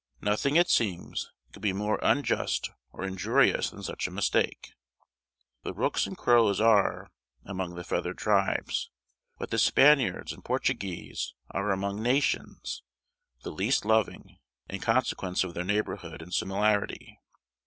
Nothing, 0.21 0.55
it 0.55 0.67
seems, 0.67 1.29
could 1.53 1.61
be 1.61 1.73
more 1.73 1.99
unjust 2.01 2.71
or 2.91 3.03
injurious 3.05 3.69
than 3.69 3.83
such 3.83 4.07
a 4.07 4.09
mistake. 4.11 4.73
The 5.61 5.75
rooks 5.75 6.07
and 6.07 6.17
crows 6.17 6.59
are, 6.59 7.11
among 7.45 7.75
the 7.75 7.83
feathered 7.83 8.17
tribes, 8.17 8.89
what 9.37 9.51
the 9.51 9.59
Spaniards 9.59 10.33
and 10.33 10.43
Portuguese 10.43 11.35
are 11.51 11.69
among 11.69 12.01
nations, 12.01 12.81
the 13.43 13.51
least 13.51 13.85
loving, 13.85 14.39
in 14.67 14.79
consequence 14.79 15.43
of 15.43 15.53
their 15.53 15.63
neighbourhood 15.63 16.23
and 16.23 16.33
similarity. 16.33 17.19